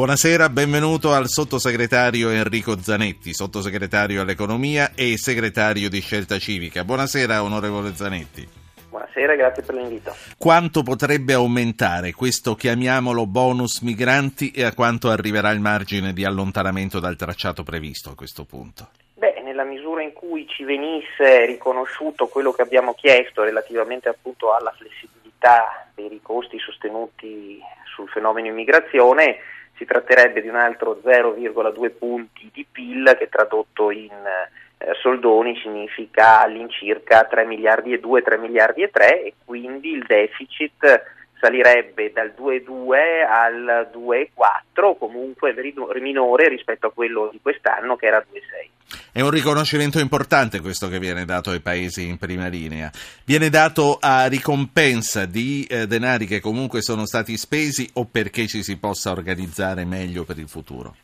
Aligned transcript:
Buonasera, 0.00 0.48
benvenuto 0.48 1.12
al 1.12 1.28
sottosegretario 1.28 2.30
Enrico 2.30 2.80
Zanetti, 2.80 3.34
sottosegretario 3.34 4.22
all'economia 4.22 4.92
e 4.96 5.18
segretario 5.18 5.90
di 5.90 6.00
Scelta 6.00 6.38
Civica. 6.38 6.84
Buonasera 6.84 7.42
onorevole 7.42 7.92
Zanetti. 7.94 8.48
Buonasera, 8.88 9.34
grazie 9.34 9.62
per 9.62 9.74
l'invito. 9.74 10.14
Quanto 10.38 10.82
potrebbe 10.82 11.34
aumentare 11.34 12.12
questo, 12.12 12.54
chiamiamolo, 12.54 13.26
bonus 13.26 13.82
migranti 13.82 14.52
e 14.52 14.64
a 14.64 14.72
quanto 14.72 15.10
arriverà 15.10 15.50
il 15.50 15.60
margine 15.60 16.14
di 16.14 16.24
allontanamento 16.24 16.98
dal 16.98 17.16
tracciato 17.16 17.62
previsto 17.62 18.08
a 18.08 18.14
questo 18.14 18.46
punto? 18.46 18.88
Beh, 19.16 19.42
nella 19.44 19.64
misura 19.64 20.02
in 20.02 20.14
cui 20.14 20.48
ci 20.48 20.64
venisse 20.64 21.44
riconosciuto 21.44 22.26
quello 22.26 22.52
che 22.52 22.62
abbiamo 22.62 22.94
chiesto 22.94 23.42
relativamente 23.42 24.08
appunto 24.08 24.54
alla 24.54 24.72
flessibilità 24.74 25.90
per 25.94 26.10
i 26.10 26.20
costi 26.22 26.58
sostenuti 26.58 27.60
sul 27.94 28.08
fenomeno 28.08 28.46
immigrazione, 28.46 29.36
si 29.80 29.86
tratterebbe 29.86 30.42
di 30.42 30.48
un 30.48 30.56
altro 30.56 31.00
0,2 31.02 31.90
punti 31.98 32.50
di 32.52 32.66
PIL 32.70 33.16
che 33.18 33.30
tradotto 33.30 33.90
in 33.90 34.10
eh, 34.12 34.92
soldoni 35.00 35.58
significa 35.62 36.42
all'incirca 36.42 37.24
3 37.24 37.46
miliardi 37.46 37.94
e 37.94 37.98
2, 37.98 38.20
3 38.20 38.36
miliardi 38.36 38.82
e 38.82 38.90
3 38.90 39.22
e 39.22 39.34
quindi 39.42 39.92
il 39.92 40.04
deficit 40.06 41.02
salirebbe 41.40 42.12
dal 42.12 42.34
2,2 42.36 43.26
al 43.26 43.88
2,4 43.92 44.98
comunque 44.98 45.54
minore 46.00 46.48
rispetto 46.48 46.88
a 46.88 46.92
quello 46.92 47.28
di 47.32 47.40
quest'anno 47.42 47.96
che 47.96 48.06
era 48.06 48.18
2,6. 48.18 48.68
È 49.12 49.20
un 49.20 49.30
riconoscimento 49.30 49.98
importante 49.98 50.60
questo 50.60 50.88
che 50.88 50.98
viene 50.98 51.24
dato 51.24 51.50
ai 51.50 51.60
paesi 51.60 52.06
in 52.06 52.18
prima 52.18 52.48
linea. 52.48 52.90
Viene 53.24 53.48
dato 53.48 53.98
a 54.00 54.26
ricompensa 54.26 55.26
di 55.26 55.66
eh, 55.68 55.86
denari 55.86 56.26
che 56.26 56.40
comunque 56.40 56.82
sono 56.82 57.06
stati 57.06 57.36
spesi 57.36 57.88
o 57.94 58.06
perché 58.10 58.46
ci 58.46 58.62
si 58.62 58.78
possa 58.78 59.10
organizzare 59.10 59.84
meglio 59.84 60.24
per 60.24 60.38
il 60.38 60.48
futuro? 60.48 60.94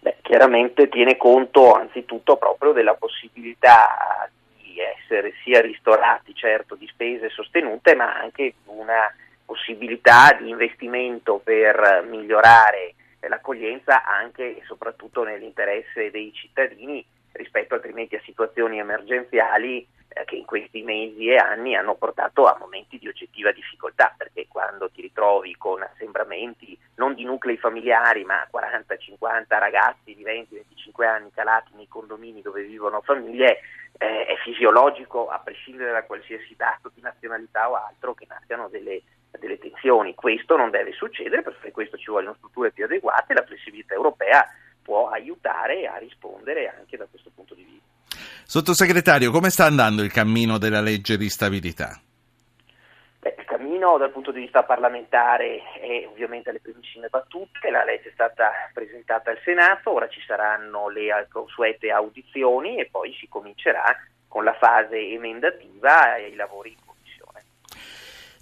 Beh, 0.00 0.16
chiaramente 0.22 0.88
tiene 0.88 1.16
conto 1.16 1.74
anzitutto 1.74 2.36
proprio 2.36 2.72
della 2.72 2.94
possibilità 2.94 4.28
di 4.56 4.76
essere 4.78 5.34
sia 5.42 5.60
ristorati 5.60 6.34
certo 6.34 6.74
di 6.74 6.86
spese 6.86 7.28
sostenute 7.30 7.94
ma 7.94 8.14
anche 8.14 8.54
una 8.64 9.12
possibilità 9.50 10.36
di 10.38 10.48
investimento 10.48 11.40
per 11.42 12.06
migliorare 12.08 12.94
l'accoglienza 13.28 14.04
anche 14.04 14.58
e 14.58 14.62
soprattutto 14.64 15.24
nell'interesse 15.24 16.12
dei 16.12 16.32
cittadini 16.32 17.04
rispetto 17.32 17.74
altrimenti 17.74 18.14
a 18.14 18.22
situazioni 18.24 18.78
emergenziali 18.78 19.84
eh, 20.06 20.24
che 20.24 20.36
in 20.36 20.44
questi 20.44 20.82
mesi 20.82 21.26
e 21.26 21.36
anni 21.36 21.74
hanno 21.74 21.96
portato 21.96 22.46
a 22.46 22.56
momenti 22.60 22.98
di 22.98 23.08
oggettiva 23.08 23.50
difficoltà, 23.50 24.14
perché 24.16 24.46
quando 24.46 24.88
ti 24.88 25.00
ritrovi 25.02 25.56
con 25.56 25.82
assembramenti 25.82 26.78
non 26.96 27.14
di 27.14 27.24
nuclei 27.24 27.56
familiari, 27.56 28.24
ma 28.24 28.46
40-50 28.52 29.44
ragazzi 29.48 30.14
di 30.14 30.22
20-25 30.22 31.06
anni 31.06 31.30
calati 31.32 31.72
nei 31.74 31.88
condomini 31.88 32.40
dove 32.40 32.62
vivono 32.62 33.00
famiglie, 33.00 33.60
eh, 33.98 34.26
è 34.26 34.36
fisiologico, 34.44 35.28
a 35.28 35.40
prescindere 35.40 35.90
da 35.90 36.04
qualsiasi 36.04 36.54
dato 36.56 36.90
di 36.94 37.00
nazionalità 37.00 37.68
o 37.68 37.74
altro, 37.74 38.14
che 38.14 38.26
nascano 38.28 38.68
delle 38.68 39.02
delle 39.38 39.58
tensioni. 39.58 40.14
Questo 40.14 40.56
non 40.56 40.70
deve 40.70 40.92
succedere, 40.92 41.42
per 41.42 41.56
questo 41.72 41.96
ci 41.96 42.10
vogliono 42.10 42.34
strutture 42.34 42.72
più 42.72 42.84
adeguate 42.84 43.32
e 43.32 43.36
la 43.36 43.44
flessibilità 43.44 43.94
europea 43.94 44.46
può 44.82 45.08
aiutare 45.08 45.86
a 45.86 45.96
rispondere 45.98 46.68
anche 46.68 46.96
da 46.96 47.06
questo 47.08 47.30
punto 47.34 47.54
di 47.54 47.64
vista. 47.64 48.18
Sottosegretario, 48.44 49.30
come 49.30 49.50
sta 49.50 49.64
andando 49.64 50.02
il 50.02 50.10
cammino 50.10 50.58
della 50.58 50.80
legge 50.80 51.16
di 51.16 51.28
stabilità? 51.28 52.00
Beh, 53.20 53.34
il 53.38 53.44
cammino 53.44 53.98
dal 53.98 54.10
punto 54.10 54.32
di 54.32 54.40
vista 54.40 54.64
parlamentare 54.64 55.62
è 55.78 56.06
ovviamente 56.08 56.50
alle 56.50 56.60
primissime 56.60 57.08
battute, 57.08 57.70
la 57.70 57.84
legge 57.84 58.08
è 58.08 58.12
stata 58.12 58.50
presentata 58.72 59.30
al 59.30 59.38
Senato, 59.44 59.92
ora 59.92 60.08
ci 60.08 60.20
saranno 60.26 60.88
le 60.88 61.28
consuete 61.30 61.92
audizioni 61.92 62.80
e 62.80 62.88
poi 62.90 63.14
si 63.20 63.28
comincerà 63.28 63.84
con 64.26 64.42
la 64.42 64.54
fase 64.54 64.96
emendativa 64.96 66.16
e 66.16 66.28
i 66.28 66.34
lavori 66.34 66.74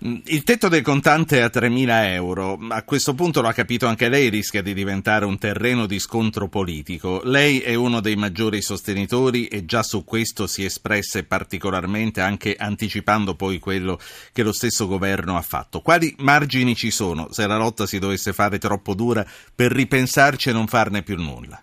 il 0.00 0.44
tetto 0.44 0.68
del 0.68 0.82
contante 0.82 1.42
a 1.42 1.46
3.000 1.46 2.12
euro. 2.12 2.56
A 2.68 2.84
questo 2.84 3.14
punto, 3.14 3.40
lo 3.40 3.48
ha 3.48 3.52
capito 3.52 3.86
anche 3.86 4.08
lei, 4.08 4.28
rischia 4.28 4.62
di 4.62 4.72
diventare 4.72 5.24
un 5.24 5.38
terreno 5.38 5.86
di 5.86 5.98
scontro 5.98 6.46
politico. 6.46 7.20
Lei 7.24 7.58
è 7.58 7.74
uno 7.74 8.00
dei 8.00 8.14
maggiori 8.14 8.62
sostenitori 8.62 9.48
e 9.48 9.64
già 9.64 9.82
su 9.82 10.04
questo 10.04 10.46
si 10.46 10.64
espresse 10.64 11.24
particolarmente, 11.24 12.20
anche 12.20 12.54
anticipando 12.56 13.34
poi 13.34 13.58
quello 13.58 13.98
che 14.32 14.44
lo 14.44 14.52
stesso 14.52 14.86
governo 14.86 15.36
ha 15.36 15.42
fatto. 15.42 15.80
Quali 15.80 16.14
margini 16.18 16.76
ci 16.76 16.92
sono 16.92 17.32
se 17.32 17.48
la 17.48 17.56
lotta 17.56 17.84
si 17.84 17.98
dovesse 17.98 18.32
fare 18.32 18.58
troppo 18.58 18.94
dura 18.94 19.24
per 19.52 19.72
ripensarci 19.72 20.50
e 20.50 20.52
non 20.52 20.68
farne 20.68 21.02
più 21.02 21.16
nulla? 21.16 21.60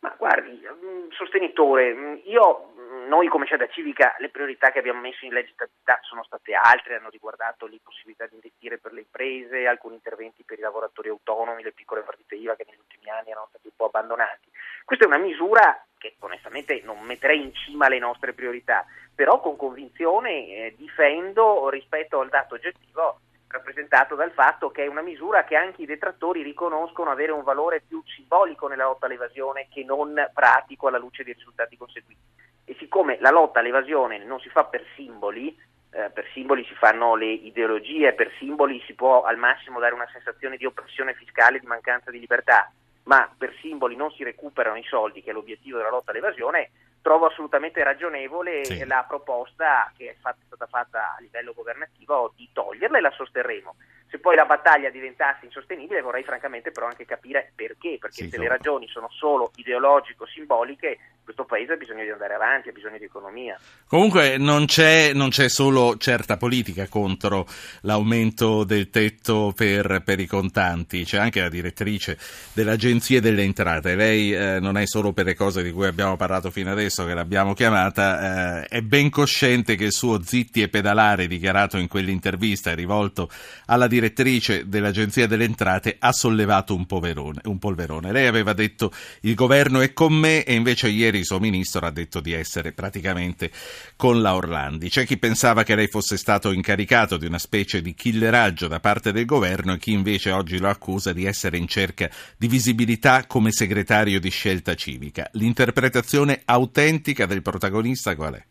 Ma 0.00 0.14
guardi, 0.18 0.52
mm, 0.52 1.10
sostenitore, 1.10 1.92
mm, 1.94 2.14
io 2.24 2.72
noi 3.08 3.28
come 3.28 3.46
scelta 3.46 3.66
civica 3.68 4.14
le 4.18 4.28
priorità 4.28 4.70
che 4.70 4.78
abbiamo 4.78 5.00
messo 5.00 5.24
in 5.24 5.32
legge 5.32 5.54
sono 6.02 6.22
state 6.24 6.52
altre, 6.54 6.96
hanno 6.96 7.08
riguardato 7.08 7.66
le 7.66 7.80
possibilità 7.82 8.26
di 8.26 8.34
investire 8.34 8.78
per 8.78 8.92
le 8.92 9.00
imprese, 9.00 9.66
alcuni 9.66 9.94
interventi 9.94 10.44
per 10.44 10.58
i 10.58 10.62
lavoratori 10.62 11.08
autonomi, 11.08 11.62
le 11.62 11.72
piccole 11.72 12.02
partite 12.02 12.36
IVA 12.36 12.54
che 12.54 12.66
negli 12.68 12.78
ultimi 12.78 13.10
anni 13.10 13.30
erano 13.30 13.46
stati 13.48 13.66
un 13.68 13.72
po' 13.76 13.86
abbandonati. 13.86 14.48
Questa 14.84 15.04
è 15.04 15.08
una 15.08 15.18
misura 15.18 15.84
che 15.96 16.16
onestamente 16.20 16.80
non 16.84 17.00
metterei 17.00 17.42
in 17.42 17.54
cima 17.54 17.86
alle 17.86 17.98
nostre 17.98 18.34
priorità, 18.34 18.84
però 19.14 19.40
con 19.40 19.56
convinzione 19.56 20.46
eh, 20.46 20.74
difendo 20.76 21.68
rispetto 21.70 22.20
al 22.20 22.28
dato 22.28 22.54
oggettivo 22.54 23.20
rappresentato 23.48 24.14
dal 24.14 24.32
fatto 24.32 24.70
che 24.70 24.84
è 24.84 24.86
una 24.86 25.00
misura 25.00 25.44
che 25.44 25.56
anche 25.56 25.82
i 25.82 25.86
detrattori 25.86 26.42
riconoscono 26.42 27.10
avere 27.10 27.32
un 27.32 27.42
valore 27.42 27.80
più 27.80 28.02
simbolico 28.04 28.68
nella 28.68 28.84
lotta 28.84 29.06
all'evasione 29.06 29.68
che 29.70 29.84
non 29.84 30.14
pratico 30.34 30.88
alla 30.88 30.98
luce 30.98 31.24
dei 31.24 31.32
risultati 31.32 31.78
conseguiti 31.78 32.46
e 32.68 32.76
siccome 32.78 33.16
la 33.20 33.30
lotta 33.30 33.60
all'evasione 33.60 34.18
non 34.18 34.40
si 34.40 34.50
fa 34.50 34.64
per 34.64 34.84
simboli, 34.94 35.56
eh, 35.90 36.10
per 36.10 36.26
simboli 36.34 36.62
si 36.64 36.74
fanno 36.74 37.16
le 37.16 37.32
ideologie, 37.32 38.12
per 38.12 38.30
simboli 38.38 38.78
si 38.84 38.92
può 38.92 39.22
al 39.22 39.38
massimo 39.38 39.80
dare 39.80 39.94
una 39.94 40.08
sensazione 40.12 40.58
di 40.58 40.66
oppressione 40.66 41.14
fiscale 41.14 41.60
di 41.60 41.66
mancanza 41.66 42.10
di 42.10 42.20
libertà, 42.20 42.70
ma 43.04 43.26
per 43.38 43.54
simboli 43.62 43.96
non 43.96 44.10
si 44.10 44.22
recuperano 44.22 44.76
i 44.76 44.84
soldi, 44.84 45.22
che 45.22 45.30
è 45.30 45.32
l'obiettivo 45.32 45.78
della 45.78 45.88
lotta 45.88 46.10
all'evasione, 46.10 46.70
trovo 47.00 47.24
assolutamente 47.24 47.82
ragionevole 47.82 48.66
sì. 48.66 48.84
la 48.84 49.02
proposta 49.08 49.90
che 49.96 50.10
è, 50.10 50.16
fatta, 50.20 50.40
stata 50.44 50.66
fatta 50.66 51.14
a 51.16 51.20
livello 51.20 51.54
governativo 51.54 52.34
di 52.36 52.50
toglierla 52.52 52.98
e 52.98 53.00
la 53.00 53.10
sosterremo. 53.12 53.76
Se 54.10 54.18
poi 54.18 54.36
la 54.36 54.44
battaglia 54.44 54.90
diventasse 54.90 55.46
insostenibile 55.46 56.02
vorrei 56.02 56.22
francamente 56.22 56.70
però 56.70 56.86
anche 56.86 57.06
capire 57.06 57.52
perché, 57.54 57.96
perché 57.98 58.24
sì, 58.24 58.28
se 58.28 58.38
le 58.38 58.48
ragioni 58.48 58.86
sono 58.88 59.08
solo 59.10 59.52
ideologico-simboliche 59.54 60.98
questo 61.28 61.44
paese 61.44 61.74
ha 61.74 61.76
bisogno 61.76 62.04
di 62.04 62.08
andare 62.08 62.32
avanti, 62.32 62.70
ha 62.70 62.72
bisogno 62.72 62.96
di 62.96 63.04
economia. 63.04 63.58
Comunque 63.86 64.38
non 64.38 64.64
c'è, 64.64 65.12
non 65.12 65.28
c'è 65.28 65.50
solo 65.50 65.98
certa 65.98 66.38
politica 66.38 66.88
contro 66.88 67.46
l'aumento 67.82 68.64
del 68.64 68.88
tetto 68.88 69.52
per, 69.54 70.00
per, 70.02 70.20
i 70.20 70.26
contanti, 70.26 71.04
c'è 71.04 71.18
anche 71.18 71.42
la 71.42 71.50
direttrice 71.50 72.16
dell'Agenzia 72.54 73.20
delle 73.20 73.42
Entrate. 73.42 73.94
Lei 73.94 74.32
eh, 74.32 74.58
non 74.58 74.78
è 74.78 74.86
solo 74.86 75.12
per 75.12 75.26
le 75.26 75.34
cose 75.34 75.62
di 75.62 75.70
cui 75.70 75.86
abbiamo 75.86 76.16
parlato 76.16 76.50
fino 76.50 76.70
adesso 76.70 77.04
che 77.04 77.12
l'abbiamo 77.12 77.52
chiamata, 77.52 78.62
eh, 78.62 78.66
è 78.68 78.80
ben 78.80 79.10
cosciente 79.10 79.76
che 79.76 79.84
il 79.84 79.92
suo 79.92 80.22
zitti 80.22 80.62
e 80.62 80.68
pedalare 80.68 81.26
dichiarato 81.26 81.76
in 81.76 81.88
quell'intervista 81.88 82.74
rivolto 82.74 83.28
alla 83.66 83.86
direttrice 83.86 84.66
dell'Agenzia 84.66 85.26
delle 85.26 85.44
Entrate 85.44 85.96
ha 85.98 86.12
sollevato 86.12 86.74
un, 86.74 86.86
poverone, 86.86 87.40
un 87.44 87.58
polverone. 87.58 88.12
Lei 88.12 88.26
aveva 88.26 88.54
detto 88.54 88.92
il 89.22 89.34
governo 89.34 89.80
è 89.80 89.92
con 89.92 90.14
me 90.14 90.42
e 90.44 90.54
invece 90.54 90.88
ieri 90.88 91.16
il 91.18 91.24
suo 91.24 91.38
ministro 91.38 91.86
ha 91.86 91.90
detto 91.90 92.20
di 92.20 92.32
essere 92.32 92.72
praticamente 92.72 93.50
con 93.96 94.22
la 94.22 94.34
Orlandi. 94.34 94.88
C'è 94.88 95.04
chi 95.04 95.18
pensava 95.18 95.62
che 95.62 95.74
lei 95.74 95.88
fosse 95.88 96.16
stato 96.16 96.50
incaricato 96.50 97.16
di 97.16 97.26
una 97.26 97.38
specie 97.38 97.82
di 97.82 97.94
killeraggio 97.94 98.68
da 98.68 98.80
parte 98.80 99.12
del 99.12 99.26
governo 99.26 99.74
e 99.74 99.78
chi 99.78 99.92
invece 99.92 100.30
oggi 100.30 100.58
lo 100.58 100.68
accusa 100.68 101.12
di 101.12 101.26
essere 101.26 101.56
in 101.56 101.66
cerca 101.66 102.08
di 102.36 102.48
visibilità 102.48 103.26
come 103.26 103.52
segretario 103.52 104.20
di 104.20 104.30
scelta 104.30 104.74
civica. 104.74 105.28
L'interpretazione 105.32 106.42
autentica 106.44 107.26
del 107.26 107.42
protagonista 107.42 108.14
qual 108.14 108.34
è? 108.34 108.44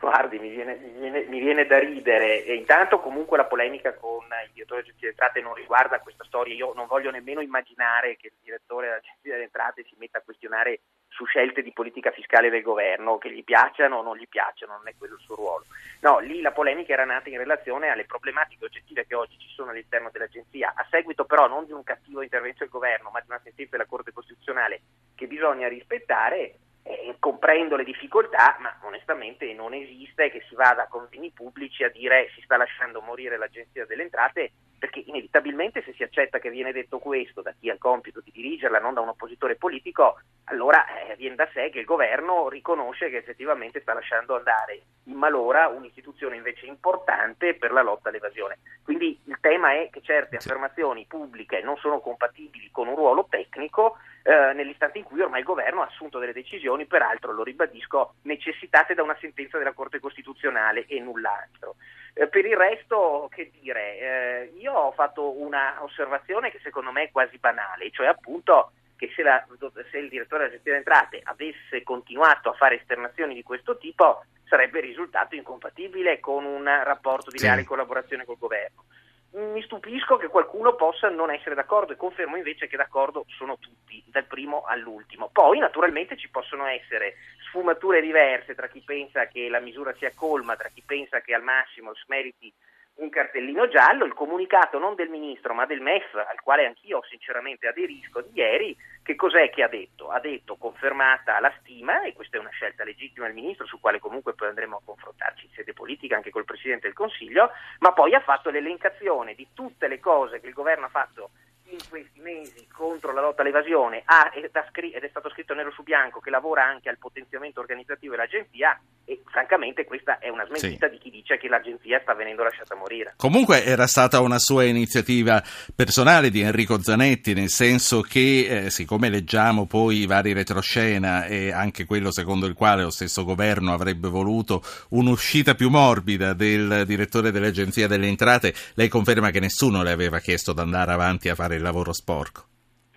Guardi, 0.00 0.38
mi 0.38 0.50
viene, 0.50 0.76
mi, 0.76 0.92
viene, 0.92 1.24
mi 1.24 1.40
viene, 1.40 1.66
da 1.66 1.78
ridere. 1.78 2.44
E 2.44 2.54
intanto 2.54 3.00
comunque 3.00 3.36
la 3.36 3.46
polemica 3.46 3.94
con 3.94 4.24
il 4.46 4.50
direttore 4.52 4.82
dell'Agenzia 4.82 5.08
delle 5.08 5.10
Entrate 5.10 5.40
non 5.40 5.54
riguarda 5.54 6.00
questa 6.00 6.24
storia. 6.24 6.54
Io 6.54 6.72
non 6.72 6.86
voglio 6.86 7.10
nemmeno 7.10 7.40
immaginare 7.40 8.16
che 8.16 8.28
il 8.28 8.34
direttore 8.40 8.86
dell'Agenzia 8.86 9.32
delle 9.32 9.44
Entrate 9.44 9.84
si 9.84 9.96
metta 9.98 10.18
a 10.18 10.22
questionare 10.22 10.80
su 11.18 11.24
scelte 11.24 11.62
di 11.62 11.72
politica 11.72 12.12
fiscale 12.12 12.48
del 12.48 12.62
governo, 12.62 13.18
che 13.18 13.32
gli 13.32 13.42
piacciono 13.42 13.96
o 13.96 14.02
non 14.02 14.16
gli 14.16 14.28
piacciono, 14.28 14.76
non 14.76 14.86
è 14.86 14.94
quello 14.96 15.14
il 15.14 15.20
suo 15.20 15.34
ruolo. 15.34 15.64
No, 16.02 16.20
lì 16.20 16.40
la 16.40 16.52
polemica 16.52 16.92
era 16.92 17.04
nata 17.04 17.28
in 17.28 17.38
relazione 17.38 17.88
alle 17.88 18.04
problematiche 18.04 18.66
oggettive 18.66 19.04
che 19.04 19.16
oggi 19.16 19.36
ci 19.36 19.48
sono 19.48 19.70
all'interno 19.70 20.10
dell'agenzia, 20.12 20.72
a 20.76 20.86
seguito 20.88 21.24
però 21.24 21.48
non 21.48 21.66
di 21.66 21.72
un 21.72 21.82
cattivo 21.82 22.22
intervento 22.22 22.60
del 22.60 22.68
governo, 22.68 23.10
ma 23.10 23.18
di 23.18 23.26
una 23.30 23.40
sentenza 23.42 23.72
della 23.72 23.88
Corte 23.88 24.12
Costituzionale 24.12 24.80
che 25.16 25.26
bisogna 25.26 25.66
rispettare. 25.66 26.54
Eh, 26.84 27.16
comprendo 27.18 27.76
le 27.76 27.84
difficoltà, 27.84 28.56
ma 28.60 28.78
onestamente 28.82 29.52
non 29.52 29.74
esiste 29.74 30.30
che 30.30 30.42
si 30.48 30.54
vada 30.54 30.86
con 30.86 31.06
beni 31.10 31.30
pubblici 31.32 31.82
a 31.82 31.90
dire 31.90 32.30
si 32.34 32.40
sta 32.40 32.56
lasciando 32.56 33.02
morire 33.02 33.36
l'Agenzia 33.36 33.84
delle 33.84 34.04
Entrate 34.04 34.52
perché 34.78 35.02
inevitabilmente 35.04 35.82
se 35.82 35.92
si 35.94 36.02
accetta 36.02 36.38
che 36.38 36.50
viene 36.50 36.72
detto 36.72 36.98
questo 36.98 37.42
da 37.42 37.52
chi 37.58 37.68
ha 37.68 37.72
il 37.72 37.78
compito 37.78 38.20
di 38.20 38.30
dirigerla, 38.30 38.78
non 38.78 38.94
da 38.94 39.00
un 39.00 39.08
oppositore 39.08 39.56
politico, 39.56 40.20
allora 40.50 40.84
eh, 40.86 41.16
viene 41.16 41.34
da 41.34 41.48
sé 41.52 41.70
che 41.70 41.80
il 41.80 41.84
governo 41.84 42.48
riconosce 42.48 43.10
che 43.10 43.18
effettivamente 43.18 43.80
sta 43.80 43.94
lasciando 43.94 44.36
andare 44.36 44.80
in 45.04 45.14
malora 45.14 45.68
un'istituzione 45.68 46.36
invece 46.36 46.66
importante 46.66 47.54
per 47.54 47.72
la 47.72 47.82
lotta 47.82 48.08
all'evasione. 48.08 48.58
Quindi 48.82 49.18
il 49.24 49.38
tema 49.40 49.72
è 49.72 49.88
che 49.90 50.02
certe 50.02 50.36
affermazioni 50.36 51.06
pubbliche 51.06 51.60
non 51.60 51.76
sono 51.76 52.00
compatibili 52.00 52.70
con 52.70 52.88
un 52.88 52.96
ruolo 52.96 53.26
tecnico 53.28 53.96
eh, 54.22 54.52
nell'istante 54.52 54.98
in 54.98 55.04
cui 55.04 55.20
ormai 55.20 55.40
il 55.40 55.46
governo 55.46 55.82
ha 55.82 55.86
assunto 55.86 56.18
delle 56.18 56.32
decisioni, 56.32 56.86
peraltro 56.86 57.32
lo 57.32 57.42
ribadisco, 57.42 58.14
necessitate 58.22 58.94
da 58.94 59.02
una 59.02 59.16
sentenza 59.20 59.58
della 59.58 59.72
Corte 59.72 60.00
Costituzionale 60.00 60.84
e 60.86 61.00
null'altro. 61.00 61.76
Eh, 62.12 62.26
per 62.28 62.44
il 62.44 62.56
resto, 62.56 63.28
che 63.32 63.50
dire, 63.60 63.98
eh, 63.98 64.52
io 64.58 64.72
ho 64.72 64.92
fatto 64.92 65.40
una 65.40 65.76
osservazione 65.80 66.50
che 66.50 66.60
secondo 66.62 66.92
me 66.92 67.04
è 67.04 67.10
quasi 67.10 67.38
banale, 67.38 67.90
cioè 67.90 68.06
appunto 68.06 68.72
che 68.98 69.12
se, 69.14 69.22
la, 69.22 69.46
se 69.90 69.98
il 69.98 70.08
direttore 70.08 70.42
della 70.42 70.54
gestione 70.54 70.78
entrate 70.78 71.20
avesse 71.22 71.84
continuato 71.84 72.50
a 72.50 72.54
fare 72.54 72.80
esternazioni 72.80 73.32
di 73.32 73.44
questo 73.44 73.78
tipo 73.78 74.24
sarebbe 74.44 74.80
risultato 74.80 75.36
incompatibile 75.36 76.18
con 76.18 76.44
un 76.44 76.64
rapporto 76.64 77.30
di 77.30 77.38
leale 77.38 77.64
collaborazione 77.64 78.24
col 78.24 78.38
governo 78.38 78.84
mi 79.32 79.62
stupisco 79.62 80.16
che 80.16 80.28
qualcuno 80.28 80.74
possa 80.74 81.10
non 81.10 81.30
essere 81.30 81.54
d'accordo 81.54 81.92
e 81.92 81.96
confermo 81.96 82.36
invece 82.36 82.66
che 82.66 82.76
d'accordo 82.76 83.24
sono 83.28 83.58
tutti, 83.58 84.02
dal 84.06 84.24
primo 84.24 84.64
all'ultimo. 84.64 85.28
Poi 85.30 85.58
naturalmente 85.58 86.16
ci 86.16 86.30
possono 86.30 86.64
essere 86.66 87.16
sfumature 87.48 88.00
diverse 88.00 88.54
tra 88.54 88.68
chi 88.68 88.80
pensa 88.80 89.26
che 89.26 89.48
la 89.48 89.60
misura 89.60 89.94
sia 89.98 90.12
colma, 90.14 90.56
tra 90.56 90.70
chi 90.72 90.82
pensa 90.84 91.20
che 91.20 91.34
al 91.34 91.42
massimo 91.42 91.94
smeriti 91.94 92.52
un 92.98 93.10
cartellino 93.10 93.68
giallo, 93.68 94.04
il 94.04 94.14
comunicato 94.14 94.78
non 94.78 94.94
del 94.94 95.08
ministro 95.08 95.54
ma 95.54 95.66
del 95.66 95.80
MEF, 95.80 96.14
al 96.14 96.40
quale 96.42 96.66
anch'io 96.66 97.02
sinceramente 97.08 97.68
aderisco 97.68 98.22
di 98.22 98.30
ieri, 98.34 98.76
che 99.02 99.14
cos'è 99.14 99.50
che 99.50 99.62
ha 99.62 99.68
detto? 99.68 100.10
Ha 100.10 100.20
detto 100.20 100.56
confermata 100.56 101.38
la 101.40 101.52
stima, 101.60 102.02
e 102.02 102.12
questa 102.12 102.36
è 102.36 102.40
una 102.40 102.50
scelta 102.50 102.84
legittima 102.84 103.26
del 103.26 103.34
ministro, 103.34 103.66
su 103.66 103.80
quale 103.80 103.98
comunque 104.00 104.34
poi 104.34 104.48
andremo 104.48 104.76
a 104.76 104.82
confrontarci 104.84 105.46
in 105.46 105.52
sede 105.52 105.72
politica 105.72 106.16
anche 106.16 106.30
col 106.30 106.44
Presidente 106.44 106.86
del 106.86 106.96
Consiglio, 106.96 107.50
ma 107.78 107.92
poi 107.92 108.14
ha 108.14 108.20
fatto 108.20 108.50
l'elencazione 108.50 109.34
di 109.34 109.48
tutte 109.54 109.86
le 109.88 110.00
cose 110.00 110.40
che 110.40 110.48
il 110.48 110.52
governo 110.52 110.86
ha 110.86 110.90
fatto 110.90 111.30
in 111.70 111.78
questi 111.88 112.20
mesi 112.20 112.66
contro 112.72 113.12
la 113.12 113.20
lotta 113.20 113.42
all'evasione 113.42 114.02
ha, 114.04 114.30
ed, 114.34 114.44
è 114.44 115.08
stato 115.08 115.30
scritto 115.30 115.54
nero 115.54 115.70
su 115.70 115.82
bianco 115.82 116.20
che 116.20 116.30
lavora 116.30 116.64
anche 116.64 116.88
al 116.88 116.98
potenziamento 116.98 117.60
organizzativo 117.60 118.12
dell'agenzia 118.14 118.80
e 119.04 119.22
francamente 119.24 119.84
questa 119.84 120.18
è 120.18 120.28
una 120.28 120.44
smentita 120.46 120.86
sì. 120.86 120.92
di 120.92 120.98
chi 120.98 121.10
dice 121.10 121.38
che 121.38 121.48
l'agenzia 121.48 121.98
sta 122.00 122.14
venendo 122.14 122.42
lasciata 122.42 122.74
morire. 122.74 123.14
Comunque 123.16 123.64
era 123.64 123.86
stata 123.86 124.20
una 124.20 124.38
sua 124.38 124.64
iniziativa 124.64 125.42
personale 125.74 126.30
di 126.30 126.40
Enrico 126.40 126.80
Zanetti, 126.82 127.34
nel 127.34 127.48
senso 127.48 128.00
che 128.02 128.66
eh, 128.66 128.70
siccome 128.70 129.08
leggiamo 129.08 129.66
poi 129.66 130.02
i 130.02 130.06
vari 130.06 130.32
retroscena 130.32 131.26
e 131.26 131.52
anche 131.52 131.84
quello 131.86 132.12
secondo 132.12 132.46
il 132.46 132.54
quale 132.54 132.82
lo 132.82 132.90
stesso 132.90 133.24
governo 133.24 133.72
avrebbe 133.72 134.08
voluto 134.08 134.62
un'uscita 134.90 135.54
più 135.54 135.70
morbida 135.70 136.32
del 136.34 136.84
direttore 136.86 137.30
dell'agenzia 137.30 137.86
delle 137.86 138.06
entrate, 138.06 138.54
lei 138.74 138.88
conferma 138.88 139.30
che 139.30 139.40
nessuno 139.40 139.82
le 139.82 139.92
aveva 139.92 140.18
chiesto 140.18 140.52
di 140.52 140.60
andare 140.60 140.92
avanti 140.92 141.28
a 141.28 141.34
fare 141.34 141.57
il 141.58 141.64
lavoro 141.64 141.92
sporco. 141.92 142.46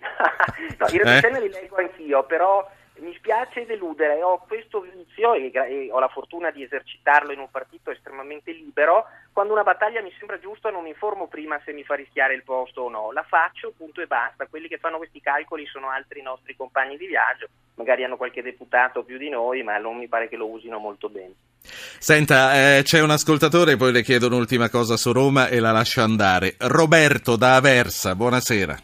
no, 0.00 0.86
i 0.86 0.96
retroscena 0.96 1.38
eh? 1.38 1.40
li 1.40 1.50
leggo 1.50 1.76
anch'io, 1.76 2.24
però 2.24 2.68
mi 2.96 3.14
spiace 3.14 3.66
deludere, 3.66 4.22
ho 4.22 4.38
questo 4.46 4.80
vizio 4.80 5.34
e, 5.34 5.50
e, 5.52 5.88
ho 5.90 5.98
la 5.98 6.08
fortuna 6.08 6.50
di 6.50 6.62
esercitarlo 6.62 7.32
in 7.32 7.40
un 7.40 7.50
partito 7.50 7.90
estremamente 7.90 8.52
libero, 8.52 9.06
quando 9.32 9.52
una 9.52 9.62
battaglia 9.62 10.02
mi 10.02 10.12
sembra 10.18 10.38
giusta 10.38 10.70
non 10.70 10.84
mi 10.84 10.90
informo 10.90 11.26
prima 11.26 11.60
se 11.64 11.72
mi 11.72 11.84
fa 11.84 11.94
rischiare 11.94 12.34
il 12.34 12.44
posto 12.44 12.82
o 12.82 12.88
no, 12.88 13.10
la 13.12 13.24
faccio, 13.24 13.72
punto 13.76 14.00
e 14.00 14.06
basta, 14.06 14.46
quelli 14.46 14.68
che 14.68 14.78
fanno 14.78 14.98
questi 14.98 15.20
calcoli 15.20 15.66
sono 15.66 15.88
altri 15.88 16.22
nostri 16.22 16.54
compagni 16.54 16.96
di 16.96 17.06
viaggio, 17.06 17.48
magari 17.74 18.04
hanno 18.04 18.16
qualche 18.16 18.42
deputato 18.42 19.02
più 19.02 19.18
di 19.18 19.28
noi, 19.28 19.62
ma 19.62 19.78
non 19.78 19.96
mi 19.96 20.08
pare 20.08 20.28
che 20.28 20.36
lo 20.36 20.48
usino 20.48 20.78
molto 20.78 21.08
bene. 21.08 21.34
Senta, 21.62 22.54
eh, 22.54 22.82
c'è 22.82 23.00
un 23.00 23.10
ascoltatore, 23.10 23.76
poi 23.76 23.92
le 23.92 24.02
chiedo 24.02 24.26
un'ultima 24.26 24.68
cosa 24.68 24.96
su 24.96 25.12
Roma 25.12 25.48
e 25.48 25.60
la 25.60 25.72
lascio 25.72 26.02
andare. 26.02 26.56
Roberto 26.58 27.36
da 27.36 27.56
Aversa, 27.56 28.14
buonasera. 28.14 28.76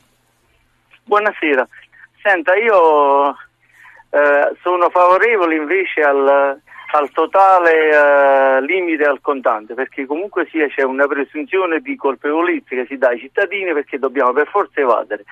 Buonasera. 1.04 1.66
Senta, 2.22 2.54
io 2.54 3.30
eh, 4.10 4.56
sono 4.62 4.88
favorevole 4.90 5.56
invece 5.56 6.02
al, 6.02 6.60
al 6.92 7.10
totale 7.12 7.90
eh, 7.90 8.60
limite 8.62 9.04
al 9.04 9.20
contante 9.20 9.74
perché 9.74 10.06
comunque 10.06 10.46
sia 10.50 10.66
c'è 10.68 10.82
una 10.82 11.06
presunzione 11.06 11.80
di 11.80 11.96
colpevolezza 11.96 12.74
che 12.74 12.86
si 12.88 12.96
dà 12.96 13.08
ai 13.08 13.18
cittadini 13.18 13.72
perché 13.72 13.98
dobbiamo 13.98 14.32
per 14.32 14.48
forza 14.48 14.80
evadere 14.80 15.24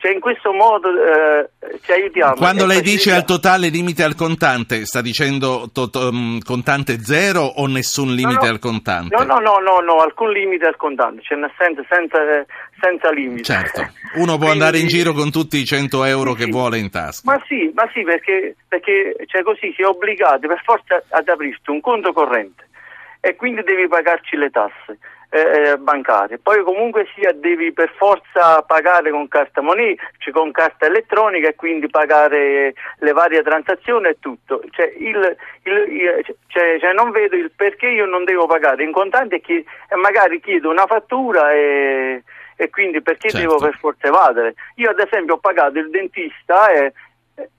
cioè 0.00 0.12
in 0.12 0.20
questo 0.20 0.52
modo 0.54 0.88
eh, 0.88 1.50
ci 1.82 1.92
aiutiamo. 1.92 2.36
Quando 2.36 2.64
lei 2.64 2.80
dice 2.80 3.12
al 3.12 3.26
totale 3.26 3.68
limite 3.68 4.02
al 4.02 4.14
contante, 4.14 4.86
sta 4.86 5.02
dicendo 5.02 5.68
to- 5.74 5.90
to- 5.90 6.08
um, 6.08 6.40
contante 6.40 7.00
zero 7.00 7.42
o 7.42 7.66
nessun 7.66 8.14
limite 8.14 8.40
no, 8.40 8.46
no, 8.46 8.50
al 8.50 8.58
contante? 8.58 9.14
No, 9.14 9.24
no, 9.24 9.38
no, 9.38 9.58
no, 9.58 9.80
no, 9.80 9.96
alcun 9.98 10.30
limite 10.30 10.64
al 10.64 10.76
contante, 10.76 11.20
cioè 11.20 11.36
nel 11.36 11.52
senso 11.58 11.84
senza, 11.86 12.18
senza 12.80 13.10
limite. 13.10 13.42
Certo, 13.42 13.80
uno 14.14 14.36
può 14.38 14.46
Quindi, 14.46 14.50
andare 14.52 14.78
in 14.78 14.86
giro 14.86 15.12
con 15.12 15.30
tutti 15.30 15.58
i 15.58 15.66
100 15.66 16.04
euro 16.04 16.32
sì, 16.32 16.44
che 16.44 16.50
vuole 16.50 16.78
in 16.78 16.88
tasca. 16.88 17.30
Ma 17.30 17.42
sì, 17.46 17.70
ma 17.74 17.86
sì 17.92 18.02
perché, 18.02 18.56
perché 18.66 19.16
cioè 19.26 19.42
così 19.42 19.70
si 19.76 19.82
è 19.82 19.86
obbligati 19.86 20.46
per 20.46 20.62
forza 20.64 21.02
ad 21.10 21.28
aprirti 21.28 21.70
un 21.70 21.82
conto 21.82 22.14
corrente 22.14 22.68
e 23.20 23.36
quindi 23.36 23.62
devi 23.64 23.86
pagarci 23.86 24.36
le 24.36 24.48
tasse 24.48 24.98
eh, 25.30 25.78
bancarie. 25.78 26.38
Poi 26.38 26.62
comunque 26.62 27.06
sia 27.14 27.32
devi 27.32 27.72
per 27.72 27.92
forza 27.96 28.62
pagare 28.62 29.10
con 29.10 29.28
carta 29.28 29.60
money, 29.60 29.96
cioè 30.18 30.32
con 30.32 30.50
carta 30.50 30.86
elettronica 30.86 31.48
e 31.48 31.54
quindi 31.54 31.88
pagare 31.88 32.74
le 32.98 33.12
varie 33.12 33.42
transazioni 33.42 34.08
e 34.08 34.16
tutto. 34.18 34.60
Cioè, 34.70 34.92
il, 34.98 35.36
il, 35.62 36.36
cioè, 36.48 36.78
cioè 36.80 36.92
non 36.92 37.10
vedo 37.12 37.36
il 37.36 37.52
perché 37.54 37.88
io 37.88 38.06
non 38.06 38.24
devo 38.24 38.46
pagare 38.46 38.82
in 38.82 38.92
contanti 38.92 39.36
e, 39.36 39.64
e 39.88 39.96
magari 39.96 40.40
chiedo 40.40 40.68
una 40.68 40.86
fattura 40.86 41.52
e, 41.52 42.24
e 42.56 42.70
quindi 42.70 43.00
perché 43.00 43.30
certo. 43.30 43.46
devo 43.46 43.58
per 43.58 43.76
forza 43.78 44.08
evadere. 44.08 44.54
Io 44.76 44.90
ad 44.90 44.98
esempio 44.98 45.34
ho 45.34 45.38
pagato 45.38 45.78
il 45.78 45.90
dentista 45.90 46.70
e 46.72 46.92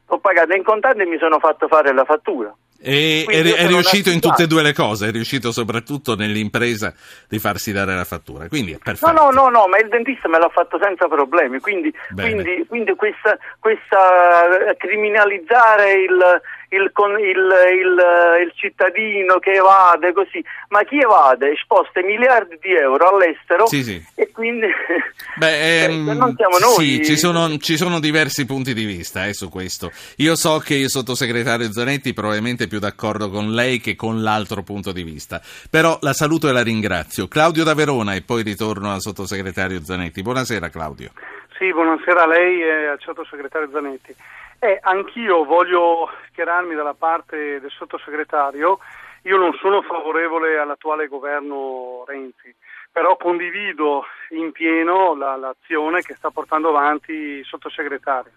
ho 0.07 0.19
pagato 0.19 0.53
in 0.53 0.63
contanti 0.63 1.01
e 1.01 1.05
mi 1.05 1.17
sono 1.17 1.39
fatto 1.39 1.67
fare 1.69 1.93
la 1.93 2.03
fattura. 2.03 2.53
E 2.83 3.25
è, 3.27 3.41
è 3.41 3.67
riuscito 3.67 4.09
in 4.09 4.19
tutte 4.19 4.43
e 4.43 4.47
due 4.47 4.63
le 4.63 4.73
cose, 4.73 5.07
è 5.07 5.11
riuscito 5.11 5.51
soprattutto 5.51 6.15
nell'impresa 6.15 6.93
di 7.27 7.37
farsi 7.37 7.71
dare 7.71 7.95
la 7.95 8.05
fattura. 8.05 8.47
Quindi 8.47 8.73
è 8.73 8.77
perfetto. 8.81 9.11
No, 9.11 9.29
no, 9.29 9.49
no, 9.49 9.49
no 9.49 9.67
ma 9.67 9.77
il 9.77 9.87
dentista 9.87 10.27
me 10.27 10.39
l'ha 10.39 10.49
fatto 10.49 10.79
senza 10.81 11.07
problemi. 11.07 11.59
Quindi, 11.59 11.93
quindi, 12.15 12.65
quindi 12.67 12.95
questa, 12.95 13.37
questa 13.59 14.69
eh, 14.69 14.77
criminalizzare 14.77 15.93
il, 15.93 16.41
il, 16.71 16.91
il, 16.93 18.43
il, 18.43 18.51
cittadino 18.55 19.39
che 19.39 19.51
evade 19.51 20.13
così, 20.13 20.43
ma 20.69 20.83
chi 20.83 20.99
evade 20.99 21.53
sposta 21.61 22.01
miliardi 22.01 22.57
di 22.61 22.73
euro 22.73 23.09
all'estero 23.09 23.67
sì, 23.67 23.83
sì. 23.83 24.03
e 24.15 24.31
quindi 24.31 24.67
Beh, 25.35 25.83
ehm, 25.83 26.11
non 26.11 26.35
siamo 26.35 26.57
noi. 26.59 26.85
Sì, 26.85 27.05
ci 27.05 27.17
sono, 27.17 27.57
ci 27.57 27.75
sono 27.75 27.99
diversi 27.99 28.45
punti 28.45 28.73
di 28.73 28.85
vista 28.85 29.25
eh, 29.25 29.33
su 29.33 29.49
questo. 29.49 29.91
Io 30.17 30.35
so 30.35 30.59
che 30.59 30.75
il 30.75 30.89
sottosegretario 30.89 31.71
Zanetti 31.71 32.13
probabilmente 32.13 32.65
è 32.65 32.67
più 32.67 32.79
d'accordo 32.79 33.29
con 33.29 33.53
lei 33.53 33.79
che 33.79 33.95
con 33.95 34.23
l'altro 34.23 34.63
punto 34.63 34.91
di 34.91 35.03
vista, 35.03 35.41
però 35.69 35.97
la 36.01 36.13
saluto 36.13 36.47
e 36.47 36.53
la 36.53 36.63
ringrazio. 36.63 37.27
Claudio 37.27 37.63
da 37.63 37.73
Verona 37.73 38.13
e 38.13 38.21
poi 38.21 38.43
ritorno 38.43 38.91
al 38.91 39.01
sottosegretario 39.01 39.83
Zanetti. 39.83 40.21
Buonasera 40.21 40.69
Claudio. 40.69 41.11
Sì, 41.57 41.71
buonasera 41.71 42.23
a 42.23 42.27
lei 42.27 42.61
e 42.61 42.87
al 42.87 42.99
sottosegretario 42.99 43.69
Zanetti. 43.71 44.15
Eh, 44.63 44.77
anch'io 44.79 45.43
voglio 45.43 46.07
schierarmi 46.27 46.75
dalla 46.75 46.93
parte 46.93 47.59
del 47.59 47.71
sottosegretario. 47.71 48.77
Io 49.23 49.35
non 49.35 49.53
sono 49.53 49.81
favorevole 49.81 50.59
all'attuale 50.59 51.07
governo 51.07 52.03
Renzi, 52.05 52.53
però 52.91 53.17
condivido 53.17 54.05
in 54.29 54.51
pieno 54.51 55.15
la, 55.15 55.35
l'azione 55.35 56.03
che 56.03 56.13
sta 56.13 56.29
portando 56.29 56.69
avanti 56.69 57.11
il 57.11 57.45
sottosegretario. 57.45 58.33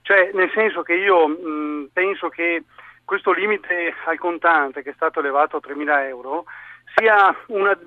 Cioè, 0.00 0.30
nel 0.32 0.50
senso 0.54 0.80
che 0.80 0.94
io 0.94 1.28
mh, 1.28 1.90
penso 1.92 2.30
che 2.30 2.62
questo 3.04 3.32
limite 3.32 3.94
al 4.06 4.16
contante 4.16 4.82
che 4.82 4.90
è 4.90 4.94
stato 4.94 5.20
elevato 5.20 5.58
a 5.58 5.60
3.000 5.62 6.06
euro 6.06 6.46
sia 6.94 7.36
una, 7.48 7.78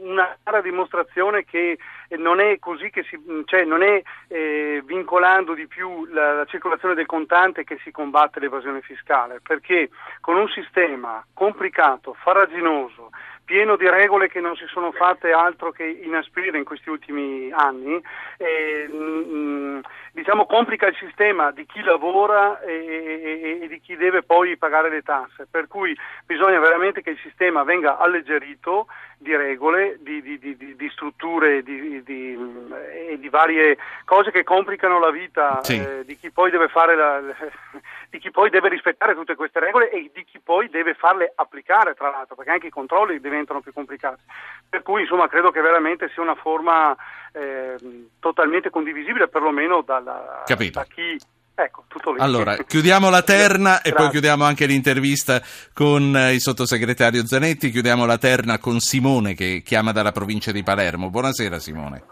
una 0.00 0.34
chiara 0.42 0.62
dimostrazione 0.62 1.44
che 1.44 1.76
non 2.16 2.40
è 2.40 2.58
così 2.58 2.90
che 2.90 3.02
si, 3.04 3.18
cioè 3.44 3.64
non 3.64 3.82
è 3.82 4.02
eh, 4.28 4.82
vincolando 4.84 5.54
di 5.54 5.66
più 5.66 6.06
la, 6.06 6.34
la, 6.34 6.44
circolazione 6.46 6.94
del 6.94 7.06
contante 7.06 7.64
che 7.64 7.78
si 7.82 7.90
combatte 7.90 8.40
l'evasione 8.40 8.80
fiscale, 8.80 9.40
perché 9.42 9.90
con 10.20 10.36
un 10.36 10.48
sistema 10.48 11.24
complicato, 11.34 12.14
farraginoso, 12.14 13.10
pieno 13.48 13.76
di 13.76 13.88
regole 13.88 14.28
che 14.28 14.40
non 14.40 14.56
si 14.56 14.66
sono 14.66 14.92
fatte 14.92 15.32
altro 15.32 15.70
che 15.72 15.82
inasprire 15.82 16.58
in 16.58 16.64
questi 16.64 16.90
ultimi 16.90 17.50
anni, 17.50 17.98
eh, 18.36 18.86
mh, 18.86 19.80
diciamo 20.12 20.44
complica 20.44 20.86
il 20.86 20.96
sistema 20.96 21.50
di 21.50 21.64
chi 21.64 21.80
lavora 21.80 22.60
e, 22.60 22.74
e, 22.74 23.58
e, 23.62 23.68
di 23.68 23.80
chi 23.80 23.96
deve 23.96 24.22
poi 24.22 24.58
pagare 24.58 24.90
le 24.90 25.00
tasse, 25.00 25.46
per 25.50 25.66
cui 25.66 25.96
bisogna 26.26 26.58
veramente 26.58 27.00
che 27.00 27.08
il 27.08 27.18
sistema 27.22 27.62
venga 27.62 27.96
alleggerito 27.96 28.86
di 29.18 29.34
regole, 29.34 29.98
di, 30.00 30.22
di, 30.22 30.38
di, 30.38 30.76
di 30.76 30.90
strutture 30.90 31.58
e 31.58 31.62
di, 32.04 33.28
varie 33.28 33.76
cose 34.04 34.30
che 34.30 34.44
complicano 34.44 35.00
la 35.00 35.10
vita 35.10 35.58
sì. 35.62 35.76
eh, 35.76 36.04
di 36.04 36.16
chi 36.16 36.30
poi 36.30 36.50
deve 36.50 36.68
fare 36.68 36.94
la, 36.94 37.20
di 38.08 38.18
chi 38.18 38.30
poi 38.30 38.48
deve 38.48 38.68
rispettare 38.68 39.14
tutte 39.14 39.34
queste 39.34 39.58
regole 39.58 39.90
e 39.90 40.10
di 40.14 40.24
chi 40.24 40.38
poi 40.38 40.68
deve 40.70 40.94
farle 40.94 41.32
applicare, 41.34 41.94
tra 41.94 42.10
l'altro, 42.10 42.36
perché 42.36 42.52
anche 42.52 42.68
i 42.68 42.70
controlli 42.70 43.20
diventano 43.20 43.60
più 43.60 43.72
complicati. 43.72 44.22
Per 44.68 44.82
cui 44.82 45.02
insomma 45.02 45.28
credo 45.28 45.50
che 45.50 45.60
veramente 45.60 46.08
sia 46.14 46.22
una 46.22 46.36
forma 46.36 46.96
eh, 47.32 47.76
totalmente 48.20 48.70
condivisibile, 48.70 49.28
perlomeno 49.28 49.82
dalla, 49.82 50.44
da 50.70 50.84
chi 50.84 51.18
Ecco, 51.60 51.86
tutto 51.88 52.12
lì. 52.12 52.20
Allora, 52.20 52.56
chiudiamo 52.56 53.10
la 53.10 53.22
terna 53.26 53.82
e 53.82 53.92
poi 53.92 54.10
chiudiamo 54.10 54.44
anche 54.44 54.64
l'intervista 54.66 55.42
con 55.72 56.16
eh, 56.16 56.34
il 56.34 56.40
sottosegretario 56.40 57.26
Zanetti, 57.26 57.72
chiudiamo 57.72 58.06
la 58.06 58.16
terna 58.16 58.58
con 58.58 58.78
Simone 58.78 59.34
che 59.34 59.62
chiama 59.64 59.90
dalla 59.90 60.12
provincia 60.12 60.52
di 60.52 60.62
Palermo. 60.62 61.10
Buonasera 61.10 61.58
Simone. 61.58 62.02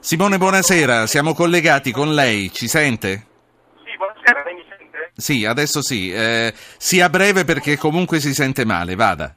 Simone, 0.00 0.38
buonasera, 0.38 1.06
siamo 1.06 1.34
collegati 1.34 1.92
con 1.92 2.12
lei, 2.12 2.50
ci 2.52 2.66
sente? 2.66 3.26
Sì, 3.84 3.96
buonasera, 3.96 4.42
lei 4.44 4.54
mi 4.54 4.64
sente? 4.68 5.12
Sì, 5.14 5.44
adesso 5.44 5.80
sì, 5.80 6.12
eh, 6.12 6.52
sia 6.76 7.08
breve 7.08 7.44
perché 7.44 7.78
comunque 7.78 8.18
si 8.18 8.34
sente 8.34 8.64
male, 8.64 8.96
vada. 8.96 9.36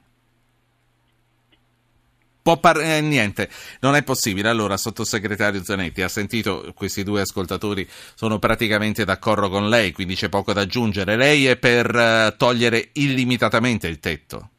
Par- 2.56 2.80
eh, 2.80 3.00
niente, 3.00 3.48
non 3.80 3.94
è 3.94 4.02
possibile. 4.02 4.48
Allora, 4.48 4.76
sottosegretario 4.76 5.62
Zanetti, 5.62 6.02
ha 6.02 6.08
sentito 6.08 6.72
questi 6.74 7.02
due 7.02 7.20
ascoltatori, 7.20 7.86
sono 7.88 8.38
praticamente 8.38 9.04
d'accordo 9.04 9.48
con 9.48 9.68
lei, 9.68 9.92
quindi 9.92 10.14
c'è 10.14 10.28
poco 10.28 10.52
da 10.52 10.62
aggiungere. 10.62 11.16
Lei 11.16 11.46
è 11.46 11.56
per 11.56 11.94
uh, 11.94 12.36
togliere 12.36 12.88
illimitatamente 12.94 13.86
il 13.86 14.00
tetto? 14.00 14.50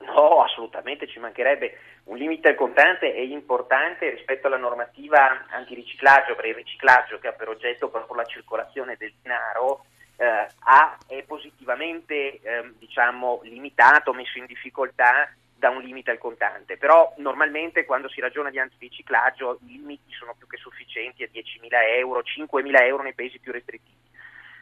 No, 0.00 0.42
assolutamente, 0.42 1.06
ci 1.06 1.18
mancherebbe. 1.18 1.78
Un 2.04 2.16
limite 2.18 2.48
al 2.48 2.54
contante 2.54 3.12
è 3.12 3.20
importante 3.20 4.10
rispetto 4.10 4.46
alla 4.46 4.56
normativa 4.56 5.46
antiriciclaggio, 5.50 6.36
per 6.36 6.46
il 6.46 6.54
riciclaggio 6.54 7.18
che 7.18 7.28
ha 7.28 7.32
per 7.32 7.48
oggetto 7.48 7.88
proprio 7.88 8.16
la 8.16 8.24
circolazione 8.24 8.96
del 8.96 9.12
denaro, 9.20 9.84
eh, 10.16 10.24
ha, 10.24 10.98
è 11.06 11.22
positivamente 11.24 12.14
eh, 12.14 12.72
diciamo, 12.78 13.40
limitato, 13.42 14.12
messo 14.12 14.38
in 14.38 14.46
difficoltà 14.46 15.28
da 15.66 15.70
un 15.70 15.82
limite 15.82 16.12
al 16.12 16.18
contante, 16.18 16.76
però 16.76 17.12
normalmente 17.16 17.84
quando 17.84 18.08
si 18.08 18.20
ragiona 18.20 18.50
di 18.50 18.60
antiriciclaggio 18.60 19.58
i 19.62 19.78
limiti 19.78 20.12
sono 20.12 20.34
più 20.38 20.46
che 20.46 20.56
sufficienti 20.56 21.24
a 21.24 21.28
10.000 21.32 21.68
euro, 21.98 22.22
5.000 22.22 22.82
euro 22.84 23.02
nei 23.02 23.14
paesi 23.14 23.40
più 23.40 23.50
restrittivi. 23.50 24.04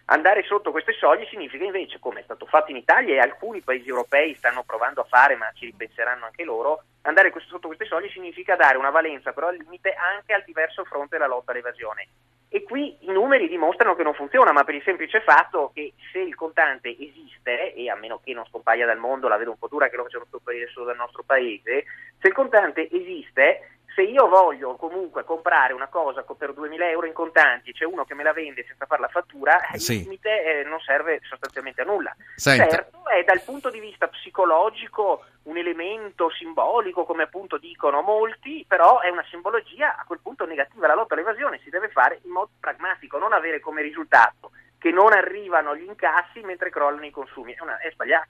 Andare 0.06 0.42
sotto 0.44 0.70
queste 0.70 0.92
soglie 0.92 1.26
significa 1.26 1.64
invece, 1.64 1.98
come 1.98 2.20
è 2.20 2.22
stato 2.24 2.46
fatto 2.46 2.70
in 2.70 2.76
Italia 2.76 3.14
e 3.14 3.18
alcuni 3.18 3.60
paesi 3.60 3.88
europei 3.88 4.34
stanno 4.34 4.62
provando 4.62 5.02
a 5.02 5.04
fare, 5.04 5.36
ma 5.36 5.50
ci 5.54 5.66
ripenseranno 5.66 6.26
anche 6.26 6.44
loro, 6.44 6.84
andare 7.02 7.32
sotto 7.48 7.68
queste 7.68 7.86
soglie 7.86 8.08
significa 8.10 8.56
dare 8.56 8.78
una 8.78 8.90
valenza 8.90 9.32
però 9.32 9.48
al 9.48 9.56
limite 9.56 9.92
anche 9.92 10.32
al 10.32 10.44
diverso 10.44 10.84
fronte 10.84 11.16
della 11.16 11.28
lotta 11.28 11.52
all'evasione. 11.52 12.08
E 12.54 12.62
qui 12.62 12.96
i 13.00 13.10
numeri 13.10 13.48
dimostrano 13.48 13.96
che 13.96 14.04
non 14.04 14.14
funziona, 14.14 14.52
ma 14.52 14.62
per 14.62 14.76
il 14.76 14.82
semplice 14.84 15.20
fatto 15.22 15.72
che 15.74 15.92
se 16.12 16.20
il 16.20 16.36
contante 16.36 16.88
esiste, 16.96 17.74
e 17.74 17.90
a 17.90 17.96
meno 17.96 18.20
che 18.22 18.32
non 18.32 18.46
scompaia 18.46 18.86
dal 18.86 18.98
mondo, 18.98 19.26
la 19.26 19.36
vedo 19.36 19.50
un 19.50 19.58
po' 19.58 19.66
dura 19.66 19.88
che 19.88 19.96
lo 19.96 20.04
facciano 20.04 20.26
scomparire 20.28 20.68
solo 20.68 20.86
dal 20.86 20.94
nostro 20.94 21.24
paese, 21.26 21.82
se 22.20 22.28
il 22.28 22.32
contante 22.32 22.88
esiste, 22.92 23.73
se 23.94 24.02
io 24.02 24.28
voglio 24.28 24.74
comunque 24.76 25.24
comprare 25.24 25.72
una 25.72 25.86
cosa 25.86 26.22
per 26.22 26.50
2.000 26.50 26.82
euro 26.82 27.06
in 27.06 27.12
contanti 27.12 27.70
e 27.70 27.72
c'è 27.72 27.84
uno 27.84 28.04
che 28.04 28.14
me 28.14 28.24
la 28.24 28.32
vende 28.32 28.64
senza 28.66 28.86
fare 28.86 29.00
la 29.00 29.08
fattura, 29.08 29.60
sì. 29.74 29.94
il 29.94 30.02
limite 30.02 30.60
eh, 30.60 30.64
non 30.64 30.80
serve 30.80 31.20
sostanzialmente 31.22 31.82
a 31.82 31.84
nulla. 31.84 32.14
Senta. 32.34 32.68
Certo, 32.68 33.08
è 33.08 33.22
dal 33.22 33.42
punto 33.42 33.70
di 33.70 33.78
vista 33.78 34.08
psicologico 34.08 35.24
un 35.44 35.56
elemento 35.56 36.30
simbolico, 36.30 37.04
come 37.04 37.24
appunto 37.24 37.58
dicono 37.58 38.02
molti, 38.02 38.64
però 38.66 39.00
è 39.00 39.10
una 39.10 39.24
simbologia 39.30 39.96
a 39.96 40.04
quel 40.04 40.20
punto 40.20 40.44
negativa. 40.44 40.86
La 40.86 40.94
lotta 40.94 41.14
all'evasione 41.14 41.60
si 41.62 41.70
deve 41.70 41.88
fare 41.88 42.20
in 42.24 42.30
modo 42.30 42.50
pragmatico, 42.58 43.18
non 43.18 43.32
avere 43.32 43.60
come 43.60 43.82
risultato 43.82 44.50
che 44.78 44.90
non 44.90 45.12
arrivano 45.12 45.74
gli 45.74 45.84
incassi 45.84 46.40
mentre 46.40 46.68
crollano 46.68 47.06
i 47.06 47.10
consumi. 47.10 47.54
È, 47.54 47.62
una, 47.62 47.78
è 47.78 47.90
sbagliato. 47.90 48.28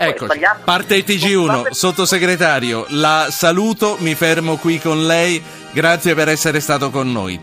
Ecco, 0.00 0.26
parte 0.62 0.94
il 0.94 1.04
TG1, 1.04 1.70
sottosegretario, 1.70 2.86
la 2.90 3.26
saluto, 3.30 3.96
mi 3.98 4.14
fermo 4.14 4.56
qui 4.56 4.78
con 4.78 5.06
lei, 5.06 5.42
grazie 5.72 6.14
per 6.14 6.28
essere 6.28 6.60
stato 6.60 6.90
con 6.90 7.10
noi. 7.10 7.36